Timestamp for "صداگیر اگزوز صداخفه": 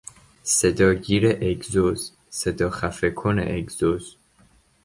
0.43-3.09